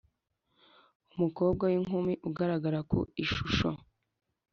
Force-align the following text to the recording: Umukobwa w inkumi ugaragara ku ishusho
Umukobwa 1.15 1.63
w 1.65 1.73
inkumi 1.79 2.13
ugaragara 2.29 2.79
ku 2.89 2.99
ishusho 3.23 3.69